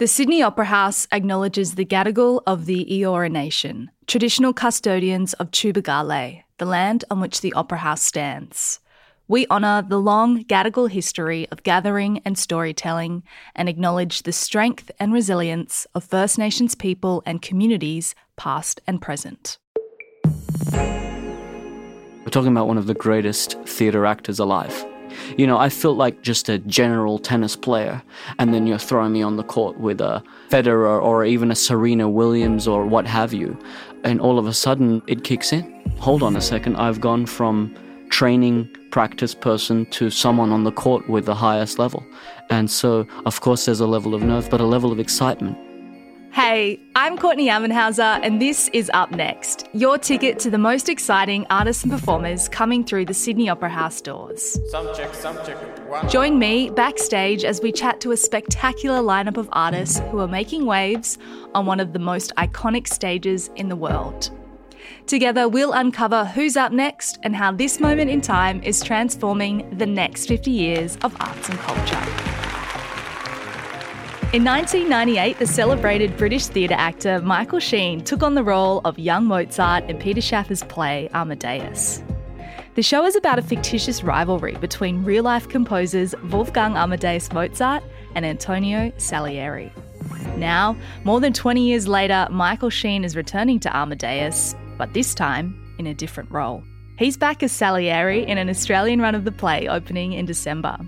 [0.00, 6.44] The Sydney Opera House acknowledges the Gadigal of the Eora Nation, traditional custodians of Tubagale,
[6.56, 8.80] the land on which the Opera House stands.
[9.28, 13.24] We honour the long Gadigal history of gathering and storytelling
[13.54, 19.58] and acknowledge the strength and resilience of First Nations people and communities, past and present.
[20.72, 24.86] We're talking about one of the greatest theatre actors alive.
[25.36, 28.02] You know, I felt like just a general tennis player,
[28.38, 32.08] and then you're throwing me on the court with a Federer or even a Serena
[32.08, 33.58] Williams or what have you,
[34.04, 35.82] and all of a sudden it kicks in.
[35.98, 37.74] Hold on a second, I've gone from
[38.10, 42.04] training practice person to someone on the court with the highest level.
[42.50, 45.56] And so, of course, there's a level of nerve, but a level of excitement.
[46.32, 51.44] Hey, I'm Courtney Ammenhauser, and this is Up Next, your ticket to the most exciting
[51.50, 54.56] artists and performers coming through the Sydney Opera House doors.
[54.70, 55.56] Some check, some check.
[55.88, 56.08] One.
[56.08, 60.66] Join me backstage as we chat to a spectacular lineup of artists who are making
[60.66, 61.18] waves
[61.52, 64.30] on one of the most iconic stages in the world.
[65.08, 69.86] Together, we'll uncover who's up next and how this moment in time is transforming the
[69.86, 72.39] next 50 years of arts and culture.
[74.32, 79.24] In 1998, the celebrated British theatre actor Michael Sheen took on the role of young
[79.24, 82.00] Mozart in Peter Shaffer's play Amadeus.
[82.76, 87.82] The show is about a fictitious rivalry between real life composers Wolfgang Amadeus Mozart
[88.14, 89.72] and Antonio Salieri.
[90.36, 95.74] Now, more than 20 years later, Michael Sheen is returning to Amadeus, but this time
[95.80, 96.62] in a different role.
[97.00, 100.78] He's back as Salieri in an Australian run of the play opening in December.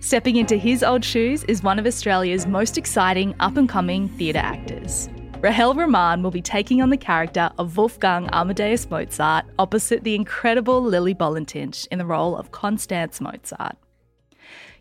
[0.00, 4.38] Stepping into his old shoes is one of Australia's most exciting up and coming theatre
[4.38, 5.08] actors.
[5.40, 10.82] Rahel Romahn will be taking on the character of Wolfgang Amadeus Mozart opposite the incredible
[10.82, 13.76] Lily Balatincz in the role of Constanze Mozart.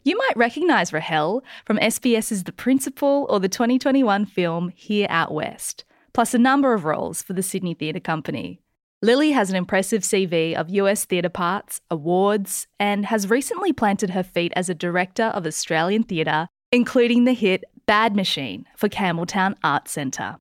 [0.03, 5.83] You might recognise Rahel from SBS's The Principal or the 2021 film Here Out West,
[6.13, 8.61] plus a number of roles for the Sydney Theatre Company.
[9.05, 14.23] Lily has an impressive CV of US theatre parts, awards, and has recently planted her
[14.23, 19.91] feet as a director of Australian theatre, including the hit Bad Machine for Campbelltown Arts
[19.91, 20.37] Centre.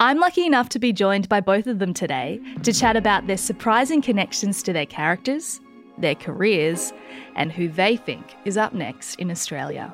[0.00, 3.36] I'm lucky enough to be joined by both of them today to chat about their
[3.36, 5.60] surprising connections to their characters,
[5.96, 6.92] their careers,
[7.36, 9.92] and who they think is up next in Australia.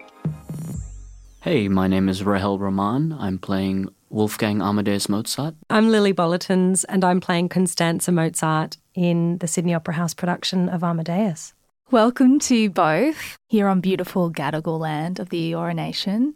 [1.44, 3.14] Hey, my name is Rahel Romahn.
[3.20, 5.54] I'm playing Wolfgang Amadeus Mozart.
[5.68, 10.82] I'm Lily Balatincz, and I'm playing Constanza Mozart in the Sydney Opera House production of
[10.82, 11.52] Amadeus.
[11.90, 16.34] Welcome to both here on beautiful Gadigal land of the Eora Nation.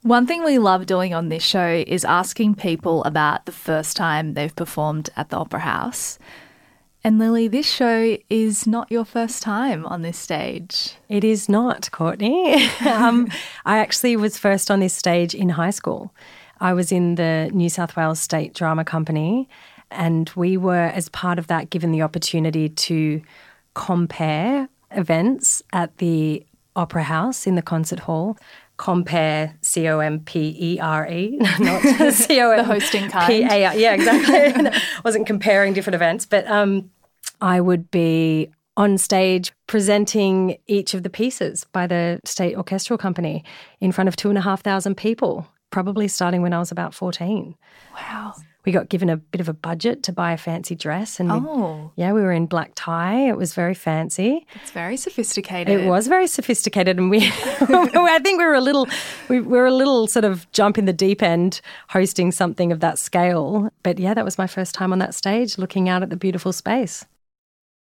[0.00, 4.32] One thing we love doing on this show is asking people about the first time
[4.32, 6.18] they've performed at the Opera House.
[7.06, 10.94] And Lily, this show is not your first time on this stage.
[11.08, 12.68] It is not, Courtney.
[12.84, 13.28] um,
[13.64, 16.12] I actually was first on this stage in high school.
[16.60, 19.48] I was in the New South Wales State Drama Company,
[19.88, 23.22] and we were, as part of that, given the opportunity to
[23.74, 28.36] compere events at the Opera House in the concert hall.
[28.78, 31.80] Compere C O M P E R E, not
[32.12, 33.26] C O M the hosting kind.
[33.26, 33.74] P A R.
[33.74, 34.70] Yeah, exactly.
[35.02, 36.90] wasn't comparing different events, but um,
[37.40, 43.44] I would be on stage presenting each of the pieces by the State Orchestral Company
[43.80, 46.94] in front of two and a half thousand people probably starting when I was about
[46.94, 47.54] 14.
[47.94, 48.34] Wow.
[48.64, 51.20] We got given a bit of a budget to buy a fancy dress.
[51.20, 51.92] And oh.
[51.94, 53.28] yeah, we were in black tie.
[53.28, 54.44] It was very fancy.
[54.54, 55.80] It's very sophisticated.
[55.80, 56.98] It was very sophisticated.
[56.98, 58.88] And we, I think we were a little,
[59.28, 61.60] we were a little sort of jump in the deep end
[61.90, 63.70] hosting something of that scale.
[63.84, 66.52] But yeah, that was my first time on that stage looking out at the beautiful
[66.52, 67.04] space.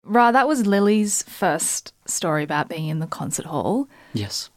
[0.04, 3.88] Ra, that was Lily's first story about being in the concert hall.
[4.12, 4.50] Yes.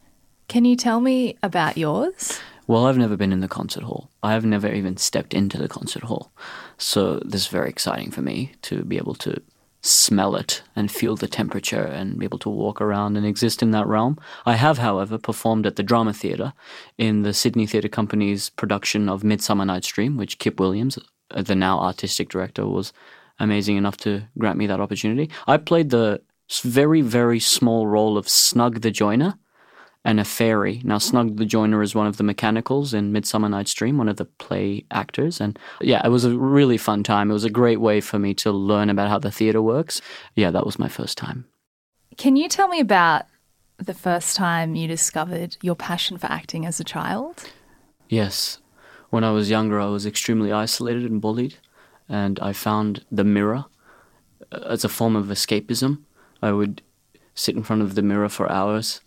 [0.48, 2.40] Can you tell me about yours?
[2.66, 4.08] Well, I've never been in the concert hall.
[4.22, 6.32] I have never even stepped into the concert hall.
[6.78, 9.42] So this is very exciting for me to be able to
[9.82, 13.70] smell it and feel the temperature and be able to walk around and exist in
[13.72, 14.18] that realm.
[14.46, 16.54] I have, however, performed at the Drama Theatre
[16.96, 20.98] in the Sydney Theatre Company's production of Midsummer Night's Dream, which Kip Williams,
[21.36, 22.94] the now artistic director, was
[23.38, 25.30] amazing enough to grant me that opportunity.
[25.46, 26.22] I played the
[26.62, 29.38] very, very small role of Snug the Joiner
[30.04, 30.82] and a fairy.
[30.84, 34.16] Now, Snug the Joiner is one of the mechanicals in Midsummer Night's Dream, one of
[34.16, 35.40] the play actors.
[35.40, 37.30] And yeah, it was a really fun time.
[37.30, 40.02] It was a great way for me to learn about how the theatre works.
[40.36, 41.46] Yeah, that was my first time.
[42.18, 43.24] Can you tell me about
[43.78, 47.50] the first time you discovered your passion for acting as a child?
[48.08, 48.58] Yes.
[49.10, 51.56] When I was younger, I was extremely isolated and bullied,
[52.08, 53.64] and I found the mirror
[54.52, 56.02] uh, as a form of escapism.
[56.42, 56.82] I would
[57.34, 59.00] sit in front of the mirror for hours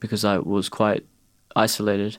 [0.00, 1.06] because I was quite
[1.56, 2.18] isolated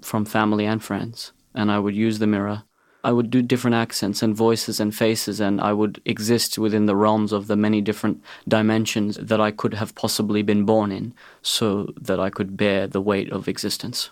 [0.00, 2.64] from family and friends, and I would use the mirror.
[3.04, 6.96] I would do different accents and voices and faces, and I would exist within the
[6.96, 11.92] realms of the many different dimensions that I could have possibly been born in, so
[12.00, 14.10] that I could bear the weight of existence.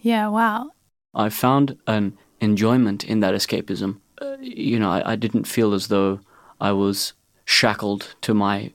[0.00, 0.72] Yeah, wow.
[1.14, 4.00] I found an enjoyment in that escapism.
[4.40, 6.20] You know, I, I didn't feel as though
[6.60, 7.12] I was
[7.44, 8.72] shackled to my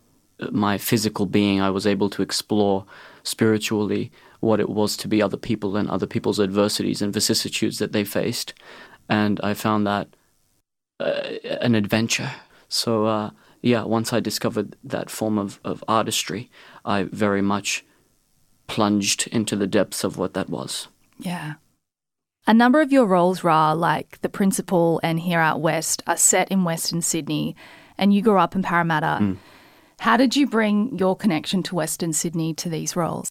[0.52, 1.62] my physical being.
[1.62, 2.86] I was able to explore
[3.24, 7.92] spiritually what it was to be other people and other people's adversities and vicissitudes that
[7.92, 8.54] they faced,
[9.10, 10.08] and I found that
[11.00, 11.22] uh,
[11.62, 12.32] an adventure.
[12.70, 16.50] So uh, yeah, once I discovered that form of, of artistry,
[16.86, 17.86] I very much
[18.68, 20.88] plunged into the depths of what that was.
[21.20, 21.56] Yeah.
[22.50, 26.50] A number of your roles, Ra, like the principal and Here Out West, are set
[26.50, 27.58] in Western Sydney,
[27.98, 29.20] and you grew up in Parramatta.
[29.22, 29.38] Mm.
[30.00, 33.30] How did you bring your connection to Western Sydney to these roles?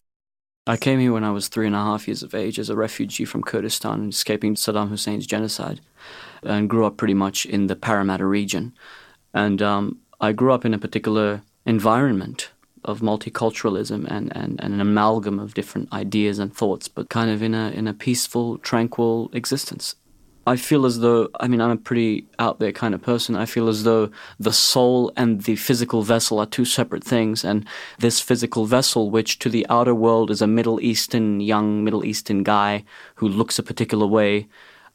[0.67, 2.75] I came here when I was three and a half years of age as a
[2.75, 5.81] refugee from Kurdistan, escaping Saddam Hussein's genocide,
[6.43, 8.75] and grew up pretty much in the Parramatta region.
[9.33, 12.51] And um, I grew up in a particular environment
[12.87, 17.43] of multiculturalism and, and, and an amalgam of different ideas and thoughts, but kind of
[17.43, 19.95] in a in a peaceful, tranquil existence.
[20.47, 23.35] I feel as though I mean I'm a pretty out there kind of person.
[23.35, 27.67] I feel as though the soul and the physical vessel are two separate things, and
[27.99, 32.43] this physical vessel, which to the outer world is a Middle Eastern young Middle Eastern
[32.43, 32.85] guy
[33.15, 34.47] who looks a particular way,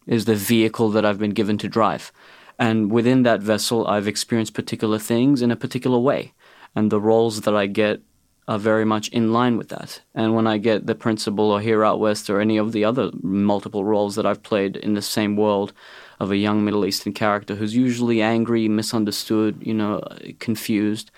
[0.07, 2.11] is the vehicle that I've been given to drive.
[2.59, 6.33] And within that vessel, I've experienced particular things in a particular way
[6.75, 8.01] and the roles that I get
[8.49, 10.03] are very much in line with that.
[10.15, 13.11] And when I get the principal or here out west or any of the other
[13.23, 15.73] multiple roles that I've played in the same world
[16.19, 20.03] of a young Middle Eastern character who's usually angry, misunderstood, you know,
[20.41, 21.11] confused,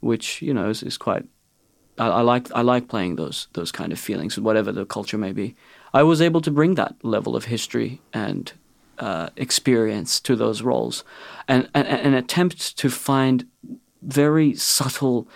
[0.00, 1.24] which you know is, is quite.
[1.98, 5.32] I, I like I like playing those those kind of feelings, whatever the culture may
[5.32, 5.54] be.
[5.92, 8.52] I was able to bring that level of history and
[8.98, 11.04] uh, experience to those roles,
[11.46, 13.46] and, and and attempt to find
[14.02, 15.28] very subtle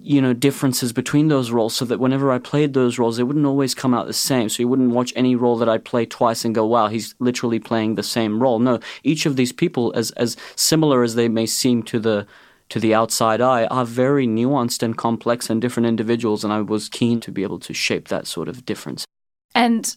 [0.00, 3.44] you know differences between those roles so that whenever I played those roles they wouldn't
[3.44, 4.48] always come out the same.
[4.48, 7.58] So you wouldn't watch any role that I play twice and go wow he's literally
[7.58, 8.58] playing the same role.
[8.58, 12.26] No each of these people as as similar as they may seem to the
[12.68, 16.88] to the outside eye are very nuanced and complex and different individuals and I was
[16.88, 19.04] keen to be able to shape that sort of difference.
[19.54, 19.94] And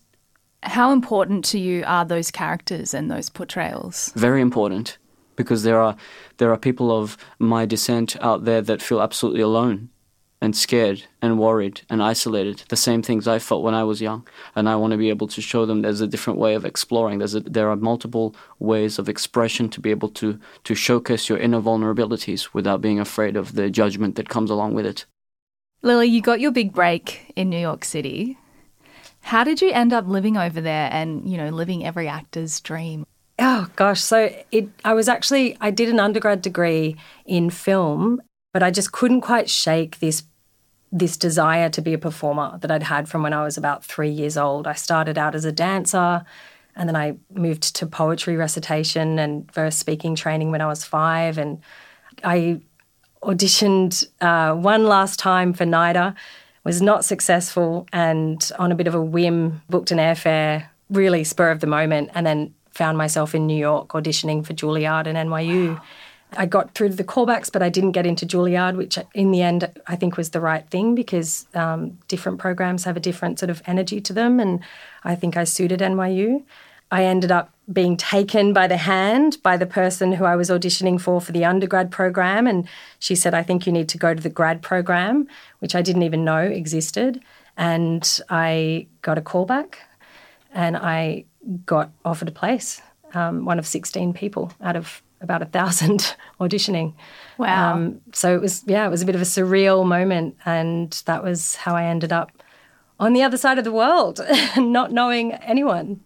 [0.63, 4.11] how important to you are those characters and those portrayals?
[4.15, 4.97] Very important
[5.39, 5.95] because there are
[6.37, 9.87] there are people of my descent out there that feel absolutely alone
[10.41, 12.63] and scared and worried and isolated.
[12.67, 15.27] The same things I felt when I was young, and I want to be able
[15.29, 17.19] to show them there's a different way of exploring.
[17.19, 21.37] There's a, there are multiple ways of expression to be able to to showcase your
[21.37, 25.05] inner vulnerabilities without being afraid of the judgment that comes along with it.
[25.81, 28.37] Lily, you got your big break in New York City.
[29.21, 33.05] How did you end up living over there and, you know, living every actor's dream?
[33.41, 38.21] Oh gosh, so it I was actually I did an undergrad degree in film,
[38.53, 40.23] but I just couldn't quite shake this
[40.91, 44.09] this desire to be a performer that I'd had from when I was about 3
[44.09, 44.67] years old.
[44.67, 46.25] I started out as a dancer
[46.75, 51.37] and then I moved to poetry recitation and verse speaking training when I was 5
[51.37, 51.61] and
[52.23, 52.61] I
[53.21, 56.15] auditioned uh, one last time for NIDA,
[56.63, 61.51] was not successful and on a bit of a whim booked an airfare really spur
[61.51, 65.75] of the moment and then found myself in New York auditioning for Juilliard and NYU.
[65.75, 65.81] Wow.
[66.37, 69.41] I got through to the callbacks, but I didn't get into Juilliard, which in the
[69.41, 73.49] end I think was the right thing because um, different programs have a different sort
[73.49, 74.39] of energy to them.
[74.39, 74.59] And
[75.03, 76.43] I think I suited NYU.
[76.91, 80.99] I ended up being taken by the hand by the person who I was auditioning
[80.99, 82.47] for for the undergrad program.
[82.47, 82.67] And
[82.99, 85.27] she said, I think you need to go to the grad program,
[85.59, 87.21] which I didn't even know existed.
[87.57, 89.75] And I got a callback
[90.51, 91.25] and I
[91.65, 92.81] got offered a place,
[93.13, 96.93] um, one of 16 people out of about a thousand auditioning.
[97.37, 97.73] Wow.
[97.73, 100.37] Um, so it was, yeah, it was a bit of a surreal moment.
[100.45, 102.31] And that was how I ended up
[102.99, 104.21] on the other side of the world,
[104.57, 106.01] not knowing anyone.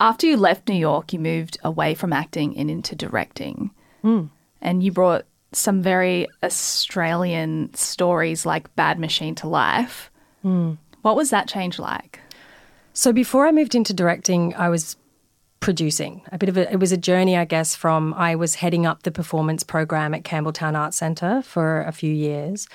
[0.00, 3.70] After you left New York, you moved away from acting and into directing.
[4.02, 4.30] Mm.
[4.60, 10.10] And you brought some very Australian stories like Bad Machine to life.
[10.44, 10.78] Mm.
[11.02, 12.18] What was that change like?
[12.94, 14.96] So before I moved into directing, I was
[15.58, 16.22] producing.
[16.30, 19.02] A bit of a, it was a journey, I guess, from I was heading up
[19.02, 22.68] the performance program at Campbelltown Arts Centre for a few years.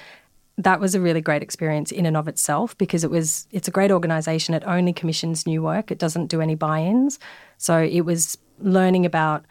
[0.58, 3.72] That was a really great experience in and of itself because it was it's a
[3.72, 4.54] great organisation.
[4.54, 5.90] It only commissions new work.
[5.90, 7.18] It doesn't do any buy-ins.
[7.58, 9.46] So it was learning about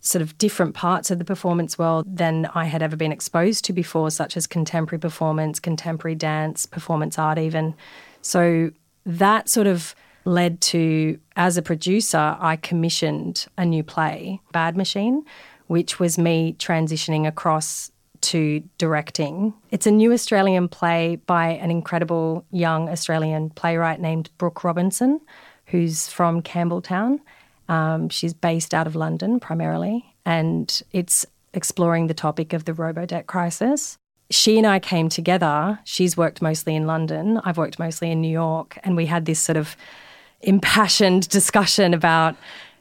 [0.00, 3.74] sort of different parts of the performance world than I had ever been exposed to
[3.74, 7.74] before, such as contemporary performance, contemporary dance, performance art, even.
[8.22, 8.70] So
[9.04, 9.94] that sort of
[10.26, 15.24] led to, as a producer, I commissioned a new play, Bad Machine,
[15.68, 17.90] which was me transitioning across
[18.22, 19.54] to directing.
[19.70, 25.20] It's a new Australian play by an incredible young Australian playwright named Brooke Robinson,
[25.66, 27.20] who's from Campbelltown.
[27.68, 33.26] Um, she's based out of London primarily, and it's exploring the topic of the robo-debt
[33.26, 33.96] crisis.
[34.30, 35.78] She and I came together.
[35.84, 37.40] She's worked mostly in London.
[37.44, 39.76] I've worked mostly in New York, and we had this sort of
[40.46, 42.36] impassioned discussion about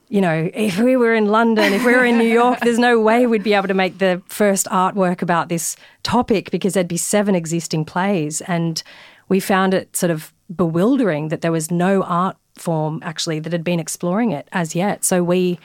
[0.08, 3.00] you know, if we were in London, if we were in New York, there's no
[3.00, 6.96] way we'd be able to make the first artwork about this topic because there'd be
[6.96, 8.42] seven existing plays.
[8.42, 8.84] And
[9.30, 13.64] we found it sort of bewildering that there was no art form actually that had
[13.64, 15.04] been exploring it as yet.
[15.04, 15.60] So we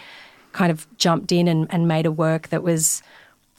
[0.52, 3.02] kind of jumped in and, and made a work that was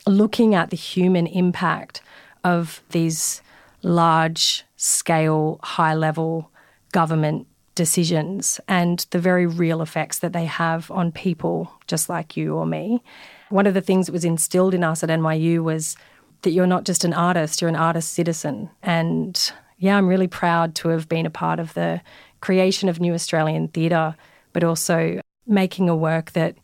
[0.08, 2.02] looking at the human impact
[2.44, 3.44] of these
[3.84, 6.50] large scale, high level
[6.92, 12.56] government decisions and the very real effects that they have on people just like you
[12.56, 13.01] or me.
[13.50, 15.96] One of the things that was instilled in us at NYU was
[16.42, 18.70] that you're not just an artist, you're an artist citizen.
[18.82, 22.01] And yeah, I'm really proud to have been a part of the
[22.40, 24.16] creation of New Australian Theatre,
[24.54, 26.56] but also making a work that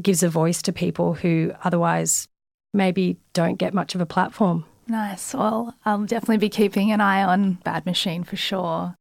[0.00, 2.28] gives a voice to people who otherwise
[2.74, 4.64] maybe don't get much of a platform.
[4.88, 5.34] Nice.
[5.34, 8.94] Well, I'll definitely be keeping an eye on Bad Machine for sure.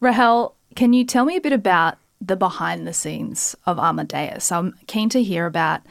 [0.00, 4.52] Rahel, can you tell me a bit about the behind the scenes of Amadeus?
[4.52, 5.82] I'm keen to hear about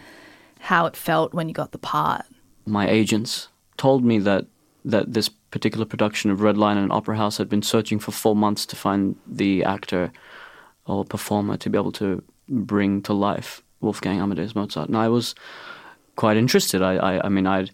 [0.60, 2.26] how it felt when you got the part.
[2.66, 3.48] My agents
[3.78, 4.46] told me that
[4.84, 8.36] that this particular production of Red Lion and Opera House had been searching for four
[8.36, 10.12] months to find the actor
[10.88, 14.88] or performer to be able to bring to life Wolfgang Amadeus Mozart.
[14.88, 15.36] And I was
[16.16, 16.82] quite interested.
[16.82, 17.72] I, I, I mean, I'd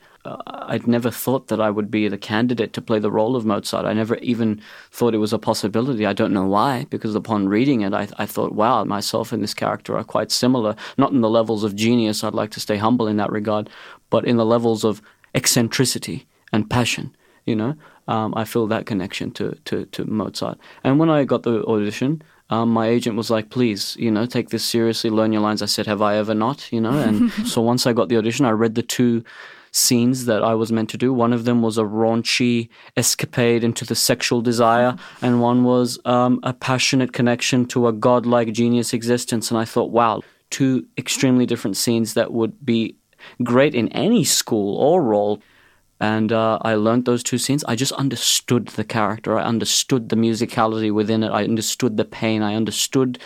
[0.48, 3.86] I'd never thought that I would be the candidate to play the role of Mozart.
[3.86, 6.06] I never even thought it was a possibility.
[6.06, 9.54] I don't know why, because upon reading it, I, I thought, wow, myself and this
[9.54, 10.76] character are quite similar.
[10.98, 12.24] Not in the levels of genius.
[12.24, 13.70] I'd like to stay humble in that regard,
[14.10, 15.02] but in the levels of
[15.34, 17.16] eccentricity and passion.
[17.46, 17.76] You know,
[18.08, 20.60] um, I feel that connection to, to, to Mozart.
[20.84, 24.50] And when I got the audition, um, my agent was like, please, you know, take
[24.50, 25.62] this seriously, learn your lines.
[25.62, 26.72] I said, have I ever not?
[26.72, 29.24] You know, and so once I got the audition, I read the two
[29.78, 31.14] scenes that I was meant to do.
[31.14, 36.40] One of them was a raunchy escapade into the sexual desire, and one was um,
[36.44, 39.52] a passionate connection to a godlike genius existence.
[39.52, 42.96] And I thought, wow, two extremely different scenes that would be
[43.44, 45.42] great in any school or role
[46.00, 47.64] and uh, I learned those two scenes.
[47.64, 49.38] I just understood the character.
[49.38, 51.30] I understood the musicality within it.
[51.30, 52.44] I understood the pain.
[52.44, 53.20] I understood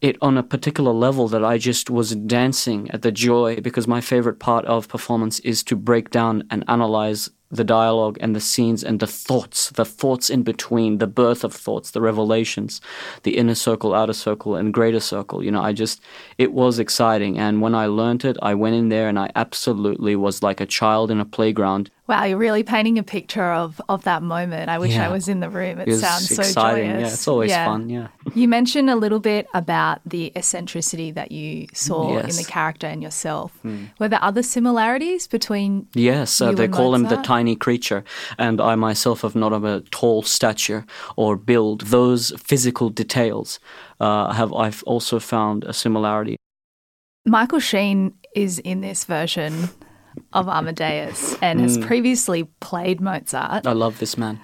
[0.00, 4.00] it on a particular level that I just was dancing at the joy because my
[4.00, 8.84] favorite part of performance is to break down and analyze the dialogue and the scenes
[8.84, 12.80] and the thoughts, the thoughts in between, the birth of thoughts, the revelations,
[13.22, 15.42] the inner circle, outer circle, and greater circle.
[15.42, 16.00] You know, I just,
[16.36, 17.38] it was exciting.
[17.38, 20.66] And when I learned it, I went in there and I absolutely was like a
[20.66, 21.90] child in a playground.
[22.08, 24.70] Wow, you're really painting a picture of, of that moment.
[24.70, 25.06] I wish yeah.
[25.06, 25.78] I was in the room.
[25.78, 26.90] It, it sounds so exciting.
[26.90, 27.00] joyous.
[27.00, 27.66] Yeah, it's always yeah.
[27.66, 27.90] fun.
[27.90, 28.08] Yeah.
[28.34, 32.30] You mentioned a little bit about the eccentricity that you saw yes.
[32.30, 33.52] in the character and yourself.
[33.62, 33.90] Mm.
[33.98, 35.86] Were there other similarities between?
[35.92, 37.12] Yes, uh, they call Mozart?
[37.12, 38.04] him the tiny creature,
[38.38, 40.86] and I myself have not of a tall stature
[41.16, 41.82] or build.
[41.82, 43.60] Those physical details
[44.00, 46.36] uh, have I've also found a similarity.
[47.26, 49.68] Michael Sheen is in this version
[50.32, 51.82] of Amadeus and has hmm.
[51.82, 53.66] previously played Mozart.
[53.66, 54.40] I love this man.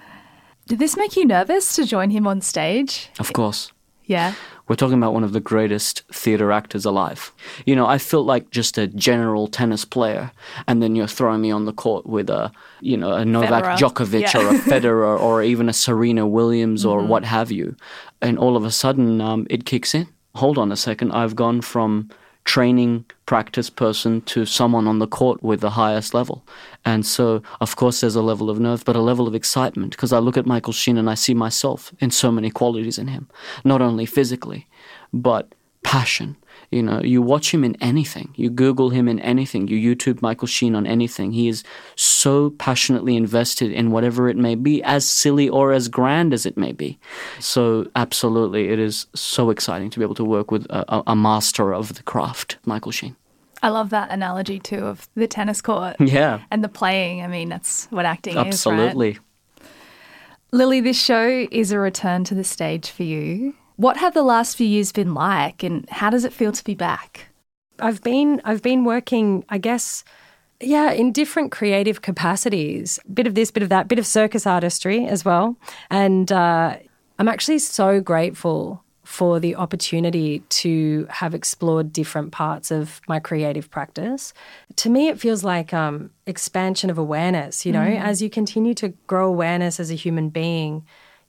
[0.67, 3.09] Did this make you nervous to join him on stage?
[3.19, 3.71] Of course.
[4.05, 4.33] Yeah.
[4.67, 7.31] We're talking about one of the greatest theatre actors alive.
[7.67, 10.31] You know, I felt like just a general tennis player,
[10.67, 12.51] and then you're throwing me on the court with a,
[12.81, 13.77] you know, a Novak Federer.
[13.77, 14.41] Djokovic yeah.
[14.41, 17.09] or a Federer or even a Serena Williams or mm-hmm.
[17.09, 17.75] what have you.
[18.21, 20.07] And all of a sudden, um, it kicks in.
[20.33, 21.11] Hold on a second.
[21.11, 22.09] I've gone from
[22.45, 26.45] training practice person to someone on the court with the highest level.
[26.85, 30.13] And so, of course, there's a level of nerve, but a level of excitement because
[30.13, 33.27] I look at Michael Sheen and I see myself in so many qualities in him,
[33.63, 34.67] not only physically,
[35.11, 35.53] but
[35.85, 36.35] passion,
[36.71, 38.33] you know, you watch him in anything.
[38.35, 39.67] You Google him in anything.
[39.67, 41.31] You YouTube Michael Sheen on anything.
[41.31, 41.63] He is
[41.95, 46.57] so passionately invested in whatever it may be, as silly or as grand as it
[46.57, 46.97] may be.
[47.39, 51.71] So, absolutely, it is so exciting to be able to work with a, a master
[51.71, 53.15] of the craft, Michael Sheen.
[53.61, 55.95] I love that analogy too of the tennis court.
[56.05, 56.41] Yeah.
[56.51, 57.21] And the playing.
[57.21, 58.49] I mean, that's what acting Absolutely.
[58.49, 58.57] is.
[58.87, 59.11] Absolutely.
[59.11, 59.19] Right?
[60.51, 63.53] Lily, this show is a return to the stage for you.
[63.77, 66.75] What have the last few years been like, and how does it feel to be
[66.75, 67.27] back?
[67.79, 70.03] I've been I've been working, I guess,
[70.61, 72.99] yeah, in different creative capacities.
[73.13, 75.57] Bit of this, bit of that, bit of circus artistry as well,
[75.89, 76.77] and uh,
[77.19, 83.69] I'm actually so grateful for the opportunity to have explored different parts of my creative
[83.69, 84.33] practice.
[84.77, 87.65] To me, it feels like um, expansion of awareness.
[87.65, 88.01] You know, mm.
[88.01, 90.85] as you continue to grow awareness as a human being,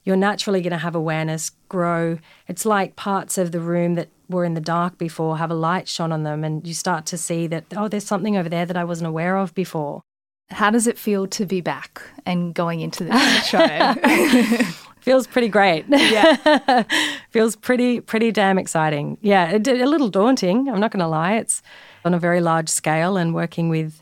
[0.07, 2.17] you're naturally going to have awareness grow.
[2.47, 5.89] It's like parts of the room that were in the dark before have a light
[5.89, 8.77] shone on them, and you start to see that, oh, there's something over there that
[8.77, 10.01] I wasn't aware of before.
[10.49, 14.63] How does it feel to be back and going into the show?
[15.01, 15.83] feels pretty great.
[15.89, 16.83] Yeah,
[17.31, 19.17] feels pretty pretty damn exciting.
[19.19, 20.69] Yeah, a little daunting.
[20.69, 21.33] I'm not going to lie.
[21.33, 21.61] It's
[22.05, 24.01] on a very large scale and working with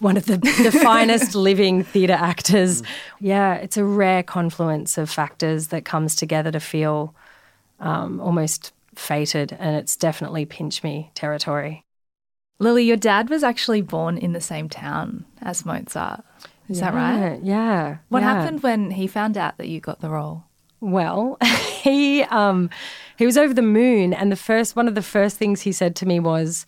[0.00, 2.82] one of the, the finest living theatre actors.
[2.82, 2.86] Mm.
[3.20, 7.14] Yeah, it's a rare confluence of factors that comes together to feel
[7.80, 11.84] um, almost fated, and it's definitely pinch me territory.
[12.58, 16.24] Lily, your dad was actually born in the same town as Mozart.
[16.68, 17.42] Is yeah, that right?
[17.42, 17.98] Yeah.
[18.08, 18.34] What yeah.
[18.34, 20.44] happened when he found out that you got the role?
[20.80, 21.38] Well,
[21.82, 22.70] he um,
[23.16, 25.94] he was over the moon, and the first one of the first things he said
[25.96, 26.66] to me was,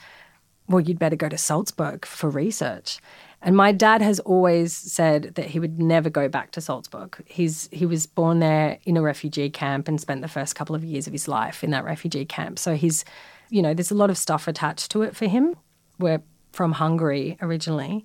[0.68, 2.98] "Well, you'd better go to Salzburg for research."
[3.40, 7.22] And my dad has always said that he would never go back to Salzburg.
[7.26, 10.82] He's he was born there in a refugee camp and spent the first couple of
[10.82, 12.58] years of his life in that refugee camp.
[12.58, 13.04] So he's,
[13.48, 15.54] you know, there's a lot of stuff attached to it for him.
[15.98, 16.22] We're
[16.52, 18.04] from Hungary originally.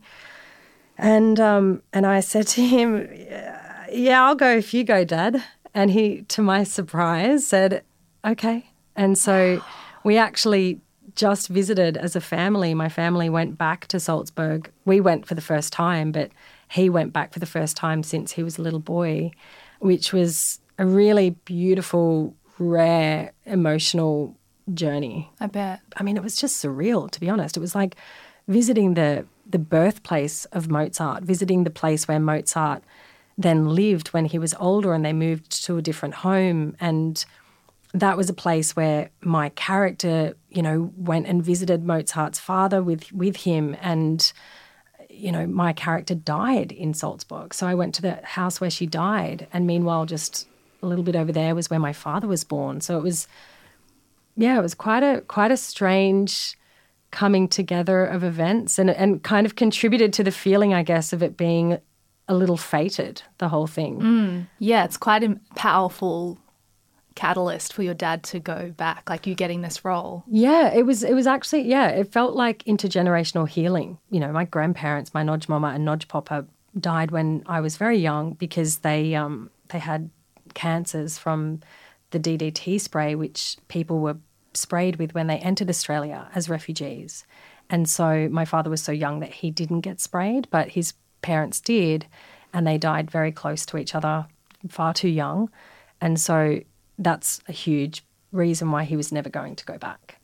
[0.97, 3.09] And um, and I said to him,
[3.91, 5.43] "Yeah, I'll go if you go, Dad."
[5.73, 7.83] And he, to my surprise, said,
[8.23, 9.63] "Okay." And so
[10.03, 10.81] we actually
[11.15, 12.73] just visited as a family.
[12.73, 14.71] My family went back to Salzburg.
[14.85, 16.31] We went for the first time, but
[16.69, 19.31] he went back for the first time since he was a little boy,
[19.79, 24.35] which was a really beautiful, rare, emotional
[24.73, 25.31] journey.
[25.39, 25.81] I bet.
[25.97, 27.57] I mean, it was just surreal, to be honest.
[27.57, 27.95] It was like
[28.47, 32.81] visiting the the birthplace of Mozart, visiting the place where Mozart
[33.37, 36.75] then lived when he was older and they moved to a different home.
[36.79, 37.23] And
[37.93, 43.11] that was a place where my character, you know, went and visited Mozart's father with,
[43.11, 43.77] with him.
[43.81, 44.31] And,
[45.09, 47.53] you know, my character died in Salzburg.
[47.53, 49.47] So I went to the house where she died.
[49.53, 50.47] And meanwhile, just
[50.81, 52.81] a little bit over there was where my father was born.
[52.81, 53.27] So it was,
[54.35, 56.57] yeah, it was quite a quite a strange
[57.11, 61.21] coming together of events and, and kind of contributed to the feeling, I guess, of
[61.21, 61.77] it being
[62.27, 64.01] a little fated, the whole thing.
[64.01, 66.39] Mm, yeah, it's quite a powerful
[67.15, 70.23] catalyst for your dad to go back, like you getting this role.
[70.27, 73.97] Yeah, it was it was actually yeah, it felt like intergenerational healing.
[74.09, 76.47] You know, my grandparents, my Nagymama and Nagypapa
[76.79, 80.09] died when I was very young because they um they had
[80.53, 81.61] cancers from
[82.11, 84.17] the DDT spray which people were
[84.53, 87.25] sprayed with when they entered Australia as refugees.
[87.69, 91.59] And so my father was so young that he didn't get sprayed, but his parents
[91.59, 92.05] did,
[92.53, 94.27] and they died very close to each other,
[94.69, 95.49] far too young.
[95.99, 96.59] And so
[96.97, 100.19] that's a huge reason why he was never going to go back.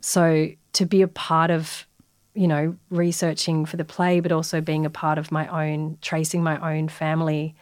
[0.00, 1.86] So to be a part of,
[2.34, 6.42] you know, researching for the play, but also being a part of my own, tracing
[6.42, 7.54] my own family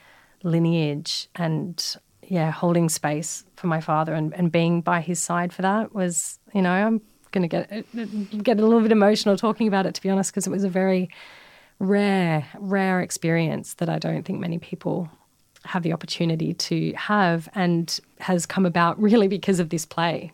[0.42, 5.62] lineage and yeah, holding space for my father and, and being by his side for
[5.62, 9.86] that was, you know, I'm going to get get a little bit emotional talking about
[9.86, 11.10] it, to be honest, because it was a very
[11.78, 15.10] rare, rare experience that I don't think many people
[15.64, 20.32] have the opportunity to have and has come about really because of this play.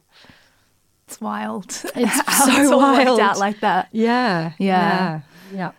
[1.07, 1.67] It's wild.
[1.67, 1.85] It's
[2.45, 3.21] so it's wild.
[3.21, 3.89] out like that.
[3.93, 4.53] Yeah.
[4.59, 5.21] Yeah.
[5.51, 5.55] Yeah.
[5.55, 5.73] yeah.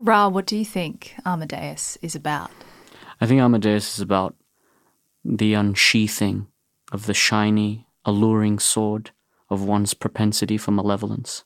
[0.00, 2.50] Ra, what do you think Amadeus is about?
[3.20, 4.36] I think Amadeus is about
[5.24, 6.46] the unsheathing
[6.92, 9.10] of the shiny, alluring sword
[9.50, 11.44] of one's propensity for malevolence,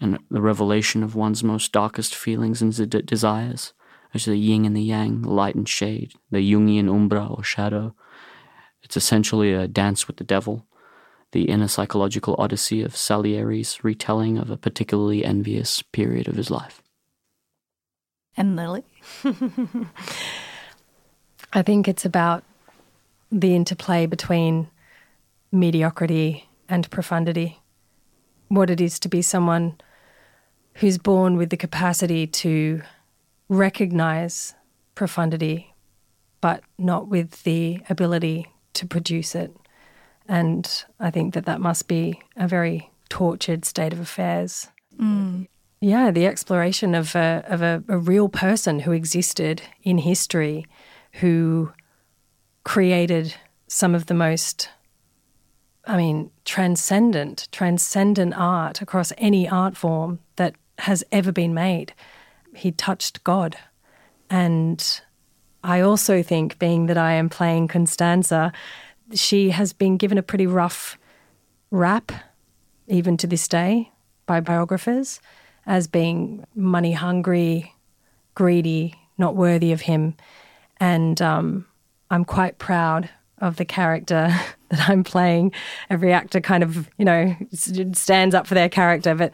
[0.00, 3.72] and the revelation of one's most darkest feelings and d- desires,
[4.14, 7.94] as the yin and the yang, light and shade, the Jungian umbra or shadow.
[8.82, 10.66] It's essentially a dance with the devil,
[11.32, 16.82] the inner psychological odyssey of Salieri's retelling of a particularly envious period of his life.
[18.36, 18.84] And Lily?
[21.52, 22.44] I think it's about
[23.30, 24.68] the interplay between
[25.50, 27.60] mediocrity and profundity,
[28.48, 29.78] what it is to be someone
[30.76, 32.82] who's born with the capacity to
[33.52, 34.54] recognize
[34.94, 35.74] profundity,
[36.40, 39.54] but not with the ability to produce it.
[40.26, 44.68] And I think that that must be a very tortured state of affairs.
[44.98, 45.48] Mm.
[45.80, 50.66] Yeah, the exploration of a, of a, a real person who existed in history,
[51.14, 51.72] who
[52.64, 53.34] created
[53.66, 54.70] some of the most,
[55.86, 61.92] I mean, transcendent, transcendent art across any art form that has ever been made.
[62.54, 63.56] He touched God.
[64.30, 65.00] And
[65.64, 68.52] I also think, being that I am playing Constanza,
[69.14, 70.98] she has been given a pretty rough
[71.70, 72.12] rap,
[72.88, 73.90] even to this day,
[74.26, 75.20] by biographers,
[75.66, 77.74] as being money hungry,
[78.34, 80.14] greedy, not worthy of him.
[80.78, 81.66] And um,
[82.10, 84.34] I'm quite proud of the character
[84.70, 85.52] that I'm playing.
[85.90, 89.14] Every actor kind of, you know, stands up for their character.
[89.14, 89.32] But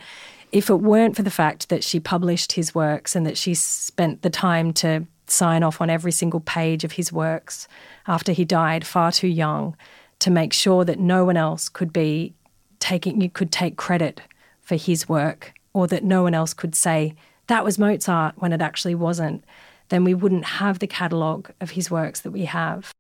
[0.53, 4.23] if it weren't for the fact that she published his works and that she spent
[4.23, 7.69] the time to sign off on every single page of his works
[8.07, 9.77] after he died far too young
[10.21, 12.35] to make sure that no one else could be
[12.81, 14.23] taking you could take credit
[14.61, 17.15] for his work or that no one else could say
[17.47, 19.45] that was Mozart when it actually wasn't
[19.89, 22.93] then we wouldn't have the catalogue of his works that we have.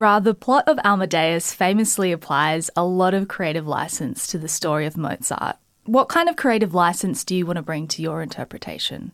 [0.00, 4.86] Ra, the plot of Amadeus famously applies a lot of creative license to the story
[4.86, 5.56] of Mozart.
[5.86, 9.12] What kind of creative license do you want to bring to your interpretation?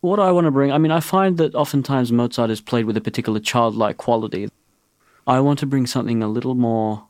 [0.00, 2.96] What I want to bring, I mean, I find that oftentimes Mozart is played with
[2.96, 4.48] a particular childlike quality.
[5.26, 7.06] I want to bring something a little more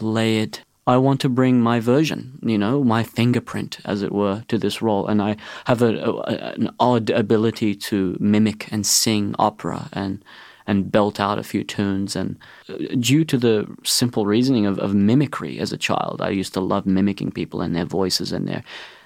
[0.00, 0.60] layered.
[0.86, 4.80] I want to bring my version, you know, my fingerprint, as it were, to this
[4.80, 5.06] role.
[5.06, 10.24] And I have a, a, an odd ability to mimic and sing opera and
[10.66, 12.16] and belt out a few tunes.
[12.16, 16.54] And uh, due to the simple reasoning of, of mimicry as a child, I used
[16.54, 18.62] to love mimicking people and their voices and their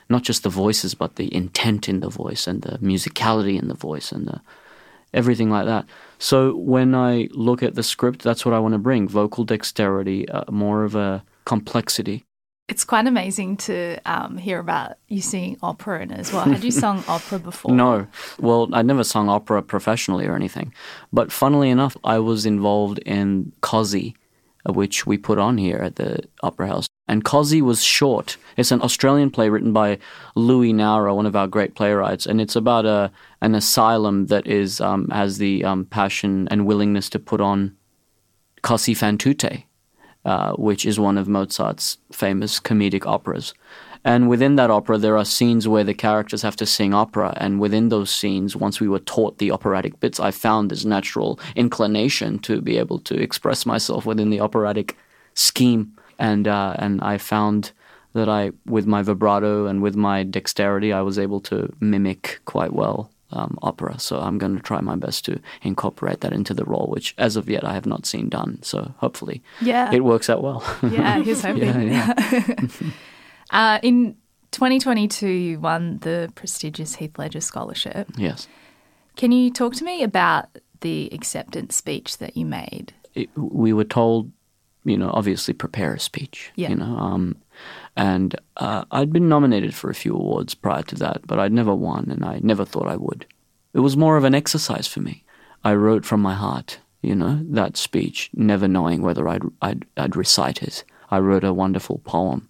[0.08, 3.74] not just the voices, but the intent in the voice and the musicality in the
[3.74, 4.40] voice and the
[5.12, 5.86] everything like that.
[6.18, 10.28] So when I look at the script, that's what I want to bring: vocal dexterity,
[10.28, 12.25] uh, more of a complexity.
[12.68, 16.44] It's quite amazing to um, hear about you singing opera in as well.
[16.44, 17.72] Had you sung opera before?
[17.72, 18.08] No.
[18.40, 20.74] Well, I'd never sung opera professionally or anything.
[21.12, 24.14] But funnily enough, I was involved in Così,
[24.66, 26.88] which we put on here at the Opera House.
[27.06, 28.36] And Così was short.
[28.56, 29.98] It's an Australian play written by
[30.34, 34.80] Louis Nowra, one of our great playwrights, and it's about a an asylum that is
[34.80, 37.76] um, has the um, passion and willingness to put on
[38.64, 39.62] Così fan tutte,
[40.26, 43.54] uh, which is one of Mozart's famous comedic operas.
[44.04, 47.32] And within that opera, there are scenes where the characters have to sing opera.
[47.36, 51.38] And within those scenes, once we were taught the operatic bits, I found this natural
[51.54, 54.96] inclination to be able to express myself within the operatic
[55.34, 55.92] scheme.
[56.18, 57.70] And uh, and I found
[58.14, 62.72] that I, with my vibrato and with my dexterity, I was able to mimic quite
[62.72, 63.98] well um, opera.
[63.98, 67.36] So I'm going to try my best to incorporate that into the role, which as
[67.36, 68.62] of yet I have not seen done.
[68.62, 70.64] So hopefully, yeah, it works out well.
[70.82, 71.62] yeah, here's hoping.
[71.90, 72.90] yeah, yeah.
[73.50, 74.16] uh, in
[74.52, 78.08] 2022, you won the prestigious Heath Ledger Scholarship.
[78.16, 78.48] Yes.
[79.16, 80.48] Can you talk to me about
[80.80, 82.94] the acceptance speech that you made?
[83.14, 84.30] It, we were told,
[84.84, 86.52] you know, obviously prepare a speech.
[86.54, 86.70] Yeah.
[86.70, 87.36] You know, um,
[87.96, 91.74] and uh, I'd been nominated for a few awards prior to that, but I'd never
[91.74, 93.26] won, and I never thought I would.
[93.72, 95.24] It was more of an exercise for me.
[95.64, 100.16] I wrote from my heart, you know, that speech, never knowing whether I'd, I'd, I'd
[100.16, 100.84] recite it.
[101.10, 102.48] I wrote a wonderful poem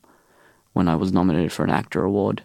[0.72, 2.42] when I was nominated for an actor award,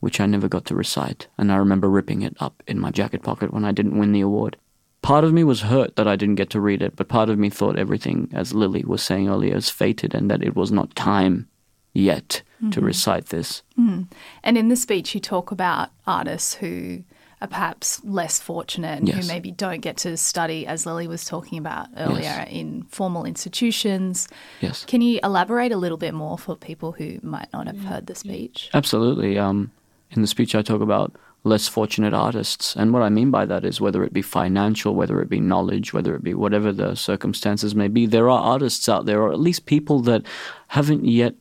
[0.00, 3.22] which I never got to recite, and I remember ripping it up in my jacket
[3.22, 4.56] pocket when I didn't win the award.
[5.02, 7.38] Part of me was hurt that I didn't get to read it, but part of
[7.38, 10.94] me thought everything, as Lily was saying earlier, is fated and that it was not
[10.94, 11.48] time
[11.94, 12.70] yet mm-hmm.
[12.70, 13.62] to recite this.
[13.78, 14.08] Mm.
[14.42, 17.04] And in the speech, you talk about artists who
[17.40, 19.16] are perhaps less fortunate and yes.
[19.16, 22.48] who maybe don't get to study, as Lily was talking about earlier, yes.
[22.50, 24.28] in formal institutions.
[24.60, 24.84] Yes.
[24.84, 28.14] Can you elaborate a little bit more for people who might not have heard the
[28.14, 28.70] speech?
[28.74, 29.38] Absolutely.
[29.38, 29.72] Um,
[30.10, 32.74] in the speech, I talk about less fortunate artists.
[32.74, 35.92] And what I mean by that is whether it be financial, whether it be knowledge,
[35.92, 39.38] whether it be whatever the circumstances may be, there are artists out there, or at
[39.38, 40.22] least people that
[40.68, 41.34] haven't yet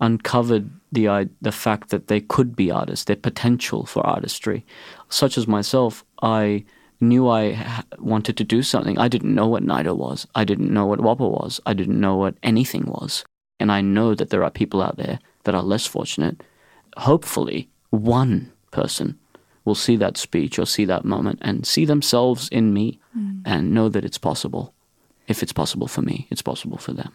[0.00, 4.64] uncovered the the fact that they could be artists, their potential for artistry.
[5.08, 6.64] Such as myself, I
[7.00, 8.98] knew I ha- wanted to do something.
[8.98, 10.26] I didn't know what NIDA was.
[10.34, 11.60] I didn't know what WAAPA was.
[11.66, 13.24] I didn't know what anything was.
[13.60, 16.42] And I know that there are people out there that are less fortunate.
[16.96, 19.18] Hopefully, one person
[19.64, 23.40] will see that speech or see that moment and see themselves in me mm.
[23.44, 24.74] and know that it's possible.
[25.26, 27.12] If it's possible for me, it's possible for them.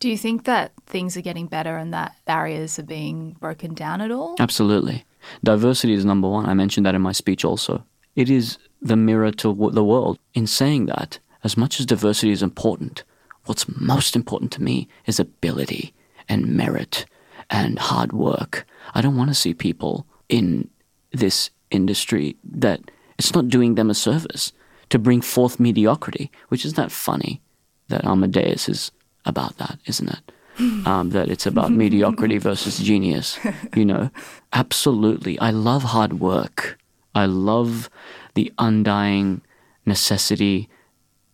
[0.00, 4.00] Do you think that things are getting better and that barriers are being broken down
[4.00, 4.34] at all?
[4.38, 5.04] Absolutely.
[5.44, 6.46] Diversity is number one.
[6.46, 7.84] I mentioned that in my speech also.
[8.16, 10.18] It is the mirror to the world.
[10.32, 13.04] In saying that, as much as diversity is important,
[13.44, 15.92] what's most important to me is ability
[16.30, 17.04] and merit
[17.50, 18.66] and hard work.
[18.94, 20.70] I don't want to see people in
[21.12, 22.80] this industry that
[23.18, 24.54] it's not doing them a service
[24.88, 27.42] to bring forth mediocrity, which is that funny
[27.88, 28.92] that Amadeus is
[29.24, 30.32] about that, isn't it?
[30.86, 33.38] Um, that it's about mediocrity versus genius.
[33.74, 34.10] You know,
[34.52, 35.38] absolutely.
[35.38, 36.78] I love hard work.
[37.14, 37.88] I love
[38.34, 39.40] the undying
[39.86, 40.68] necessity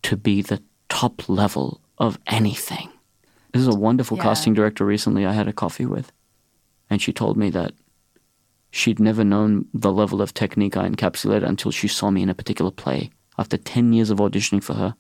[0.03, 2.89] to be the top level of anything.
[3.53, 4.23] This is a wonderful Yeah.
[4.25, 6.13] casting director recently I had a coffee with.
[6.89, 7.73] And she told me that
[8.71, 12.35] she'd never known the level of technique I encapsulated until she saw me in a
[12.35, 14.95] particular play after 10 years of auditioning for her.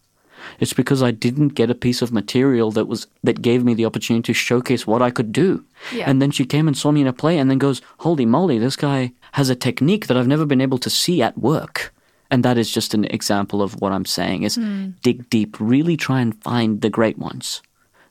[0.61, 3.85] It's because I didn't get a piece of material that was that gave me the
[3.85, 5.64] opportunity to showcase what I could do.
[5.92, 6.09] Yeah.
[6.09, 8.59] And then she came and saw me in a play and then goes, "Holy moly,
[8.59, 11.94] this guy has a technique that I've never been able to see at work."
[12.30, 14.90] And that is just an example of what I'm saying is hmm.
[15.02, 17.62] dig deep, really try and find the great ones.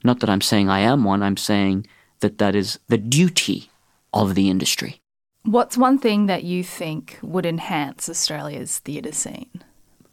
[0.03, 1.87] Not that I'm saying I am one, I'm saying
[2.19, 3.69] that that is the duty
[4.13, 5.01] of the industry.
[5.43, 9.63] What's one thing that you think would enhance Australia's theatre scene?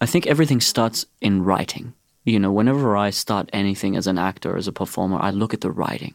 [0.00, 1.94] I think everything starts in writing.
[2.24, 5.61] You know, whenever I start anything as an actor, as a performer, I look at
[5.61, 6.14] the writing.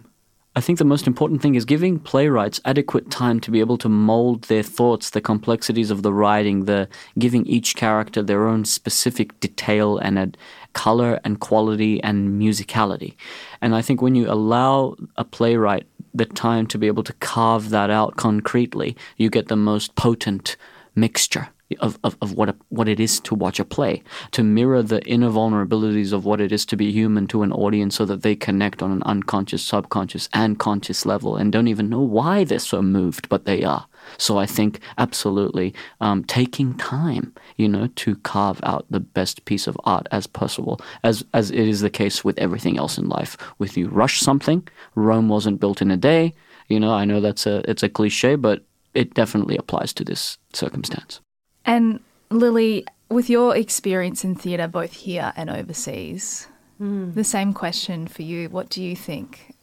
[0.55, 3.89] I think the most important thing is giving playwrights adequate time to be able to
[3.89, 6.87] mold their thoughts, the complexities of the writing, the
[7.19, 10.31] giving each character their own specific detail and a
[10.73, 13.15] color and quality and musicality.
[13.61, 17.69] And I think when you allow a playwright the time to be able to carve
[17.69, 20.55] that out concretely, you get the most potent
[20.95, 24.01] mixture of, of, of what a, what it is to watch a play,
[24.31, 27.95] to mirror the inner vulnerabilities of what it is to be human to an audience
[27.95, 32.01] so that they connect on an unconscious, subconscious, and conscious level and don't even know
[32.01, 33.85] why they're so moved, but they are.
[34.17, 39.67] So I think absolutely um, taking time, you know, to carve out the best piece
[39.67, 43.37] of art as possible, as as it is the case with everything else in life.
[43.59, 46.33] With you rush something, Rome wasn't built in a day.
[46.69, 50.37] You know, I know that's a it's a cliche, but it definitely applies to this
[50.53, 51.19] circumstance.
[51.67, 51.99] And
[52.31, 57.11] Lily, with your experience in theatre both here and overseas, hmm.
[57.11, 58.49] the same question for you.
[58.49, 59.55] What do you think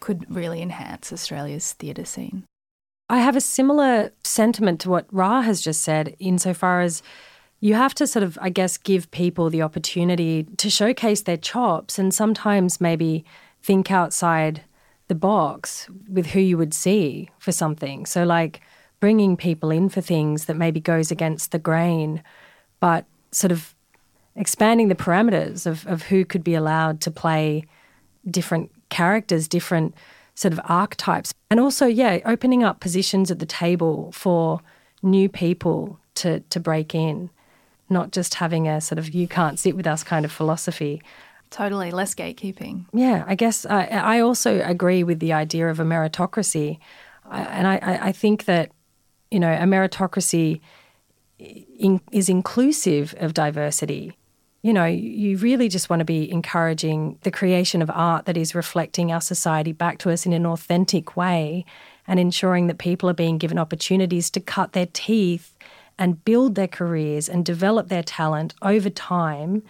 [0.00, 2.44] could really enhance Australia's theatre scene?
[3.08, 7.02] I have a similar sentiment to what Ra has just said, insofar as
[7.60, 11.98] you have to sort of, I guess, give people the opportunity to showcase their chops
[11.98, 13.24] and sometimes maybe
[13.62, 14.62] think outside
[15.06, 18.06] the box with who you would see for something.
[18.06, 18.62] So, like
[19.02, 22.22] bringing people in for things that maybe goes against the grain,
[22.78, 23.74] but sort of
[24.36, 27.64] expanding the parameters of, of who could be allowed to play
[28.30, 29.92] different characters, different
[30.36, 31.34] sort of archetypes.
[31.50, 34.60] And also, yeah, opening up positions at the table for
[35.02, 37.28] new people to, to break in,
[37.90, 41.02] not just having a sort of you can't sit with us kind of philosophy.
[41.50, 42.86] Totally, less gatekeeping.
[42.94, 46.78] Yeah, I guess I, I also agree with the idea of a meritocracy.
[47.26, 48.70] I, and I, I I think that,
[49.32, 50.60] you know, a meritocracy
[51.38, 54.16] in, is inclusive of diversity.
[54.60, 58.54] You know, you really just want to be encouraging the creation of art that is
[58.54, 61.64] reflecting our society back to us in an authentic way
[62.06, 65.56] and ensuring that people are being given opportunities to cut their teeth
[65.98, 69.62] and build their careers and develop their talent over time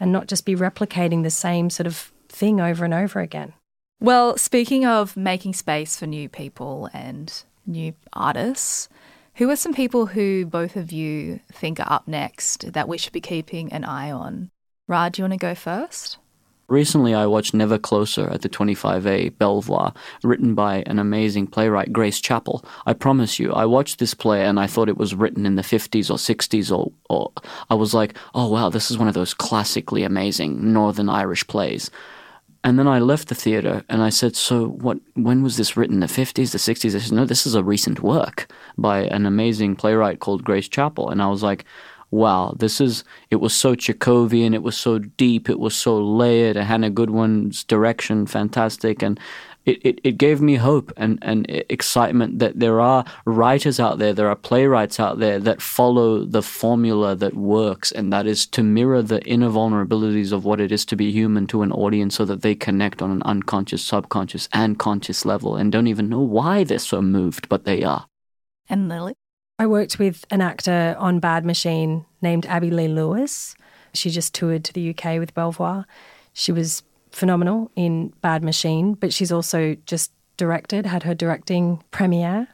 [0.00, 3.52] and not just be replicating the same sort of thing over and over again.
[4.00, 7.30] Well, speaking of making space for new people and
[7.66, 8.88] new artists,
[9.40, 13.14] who are some people who both of you think are up next that we should
[13.14, 14.50] be keeping an eye on?
[14.86, 16.18] Ra, do you want to go first?
[16.68, 22.20] Recently, I watched Never Closer at the 25A Belvoir, written by an amazing playwright, Grace
[22.20, 22.62] Chapple.
[22.84, 25.62] I promise you, I watched this play and I thought it was written in the
[25.62, 27.32] 50s or 60s, or, or
[27.70, 31.90] I was like, oh wow, this is one of those classically amazing Northern Irish plays.
[32.62, 34.98] And then I left the theater and I said, So, what?
[35.14, 36.00] when was this written?
[36.00, 36.94] The 50s, the 60s?
[36.94, 41.10] I said, No, this is a recent work by an amazing playwright called Grace Chapple.
[41.10, 41.64] And I was like,
[42.10, 46.56] Wow, this is, it was so Chekhovian, it was so deep, it was so layered.
[46.56, 49.00] Hannah Goodwin's direction, fantastic.
[49.00, 49.18] And
[49.66, 54.12] it, it, it gave me hope and, and excitement that there are writers out there,
[54.12, 58.62] there are playwrights out there that follow the formula that works, and that is to
[58.62, 62.24] mirror the inner vulnerabilities of what it is to be human to an audience so
[62.24, 66.64] that they connect on an unconscious, subconscious, and conscious level and don't even know why
[66.64, 68.06] they're so moved, but they are.
[68.68, 69.14] And Lily?
[69.58, 73.54] I worked with an actor on Bad Machine named Abbie-Lee Lewis.
[73.92, 75.86] She just toured to the UK with Belvoir.
[76.32, 82.48] She was phenomenal in Bad Machine, but she's also just directed, had her directing premiere.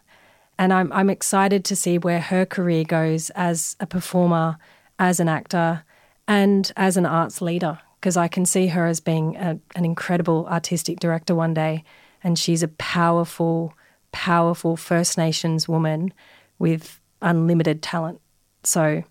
[0.59, 4.59] And I'm, I'm excited to see where her career goes as a performer,
[4.99, 5.85] as an actor,
[6.27, 10.47] and as an arts leader, because I can see her as being a, an incredible
[10.49, 11.85] artistic director one day.
[12.25, 13.75] And she's a powerful,
[14.11, 16.12] powerful First Nations woman
[16.59, 18.21] with unlimited talent.
[18.64, 19.05] So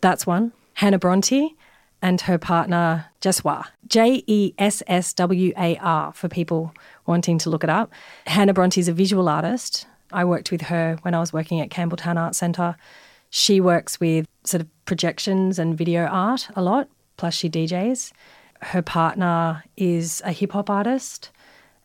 [0.00, 0.52] that's one.
[0.74, 1.56] Hannah Bronte
[2.02, 3.66] and her partner Jesswar.
[3.86, 6.72] J E S S W A R for people
[7.06, 7.92] wanting to look it up.
[8.26, 9.86] Hannah Bronte is a visual artist.
[10.12, 12.76] I worked with her when I was working at Campbelltown Art Centre.
[13.30, 18.12] She works with sort of projections and video art a lot, plus she DJs.
[18.62, 21.30] her partner is a hip hop artist,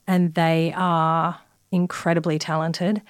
[0.08, 1.39] and they are
[1.71, 3.01] incredibly talented.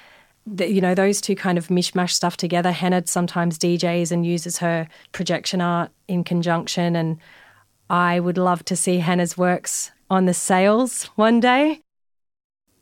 [0.47, 2.71] The, you know, those two kind of mishmash stuff together.
[2.71, 6.95] Hannah sometimes DJs and uses her projection art in conjunction.
[6.95, 7.17] And
[7.89, 11.81] I would love to see Hannah's works on the sails one day.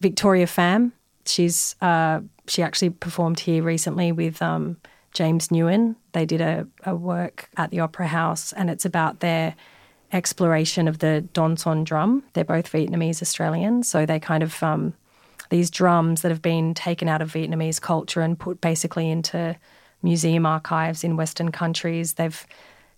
[0.01, 0.91] Victoria Pham,
[1.25, 4.77] she's uh, she actually performed here recently with um,
[5.13, 5.95] James Nguyen.
[6.11, 9.55] They did a, a work at the Opera House, and it's about their
[10.11, 12.23] exploration of the Dong Son drum.
[12.33, 14.93] They're both Vietnamese Australians, so they kind of um,
[15.53, 19.55] these drums that have been taken out of Vietnamese culture and put basically into
[20.01, 22.15] museum archives in Western countries.
[22.15, 22.47] They've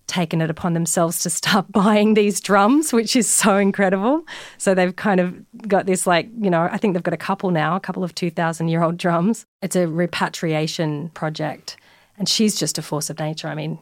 [0.06, 4.24] taken it upon themselves to start buying these drums, which is so incredible.
[4.56, 5.34] So they've kind of
[5.68, 8.14] got this, like, you know, I think they've got a couple now, a couple of
[8.14, 9.44] 2,000 year old drums.
[9.60, 11.76] It's a repatriation project.
[12.16, 13.48] And she's just a force of nature.
[13.48, 13.78] I mean,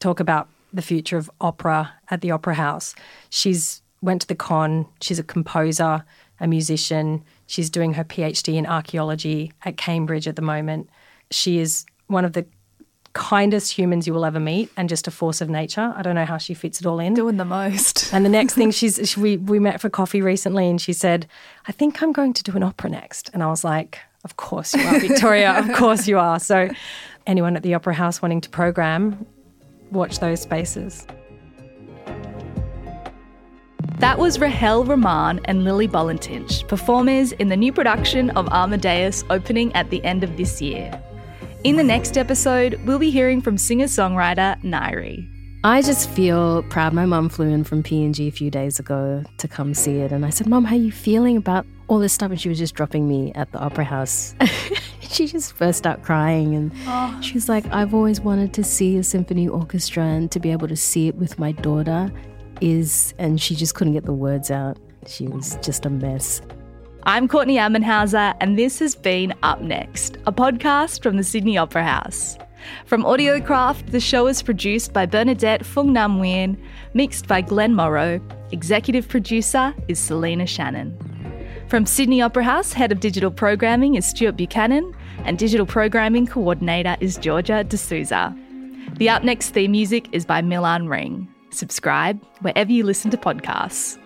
[0.00, 2.96] talk about the future of opera at the Opera House.
[3.28, 4.86] She's went to the con.
[5.00, 6.04] She's a composer,
[6.40, 7.22] a musician.
[7.46, 10.88] She's doing her PhD in archaeology at Cambridge at the moment.
[11.30, 12.46] She is one of the
[13.12, 15.92] kindest humans you will ever meet and just a force of nature.
[15.96, 17.14] I don't know how she fits it all in.
[17.14, 18.12] Doing the most.
[18.14, 21.26] And the next thing she's she, we we met for coffee recently and she said,
[21.66, 24.74] "I think I'm going to do an opera next." And I was like, "Of course
[24.74, 25.52] you are, Victoria.
[25.58, 26.70] of course you are." So
[27.26, 29.26] anyone at the Opera House wanting to program,
[29.90, 31.06] watch those spaces.
[34.00, 39.74] That was Rahel Romahn and Lily Balatincz, performers in the new production of Amadeus opening
[39.74, 40.90] at the end of this year.
[41.64, 45.28] In the next episode, we'll be hearing from singer songwriter Ngaiire.
[45.64, 46.94] I just feel proud.
[46.94, 50.12] My mum flew in from PNG a few days ago to come see it.
[50.12, 52.30] And I said, Mum, how are you feeling about all this stuff?
[52.30, 54.34] And she was just dropping me at the Opera House.
[55.02, 56.54] she just burst out crying.
[56.54, 57.20] And oh.
[57.20, 60.68] she was like, I've always wanted to see a symphony orchestra and to be able
[60.68, 62.10] to see it with my daughter
[62.60, 63.14] is.
[63.18, 64.78] And she just couldn't get the words out.
[65.06, 66.42] She was just a mess.
[67.04, 71.82] I'm Courtney Ammenhauser, and this has been Up Next, a podcast from the Sydney Opera
[71.82, 72.36] House.
[72.84, 78.20] From Audiocraft, the show is produced by Bernadette Fung Nam Nguyen, mixed by Glenn Morrow.
[78.52, 80.94] Executive producer is Selena Shannon.
[81.68, 84.94] From Sydney Opera House, Head of Digital Programming is Stuart Buchanan,
[85.24, 88.36] and Digital Programming Coordinator is Georgia D'Souza.
[88.98, 91.28] The Up Next theme music is by Milan Ring.
[91.50, 93.98] Subscribe wherever you listen to podcasts.